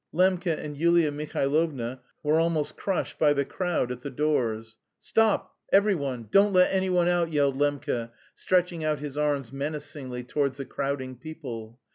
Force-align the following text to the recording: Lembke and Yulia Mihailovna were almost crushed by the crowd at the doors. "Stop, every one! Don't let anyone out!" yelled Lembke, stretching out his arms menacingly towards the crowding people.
Lembke 0.11 0.47
and 0.47 0.75
Yulia 0.75 1.11
Mihailovna 1.11 1.99
were 2.23 2.39
almost 2.39 2.75
crushed 2.75 3.19
by 3.19 3.33
the 3.33 3.45
crowd 3.45 3.91
at 3.91 4.01
the 4.01 4.09
doors. 4.09 4.79
"Stop, 4.99 5.53
every 5.71 5.93
one! 5.93 6.27
Don't 6.31 6.53
let 6.53 6.73
anyone 6.73 7.07
out!" 7.07 7.29
yelled 7.31 7.59
Lembke, 7.59 8.09
stretching 8.33 8.83
out 8.83 8.99
his 8.99 9.15
arms 9.15 9.53
menacingly 9.53 10.23
towards 10.23 10.57
the 10.57 10.65
crowding 10.65 11.17
people. 11.17 11.79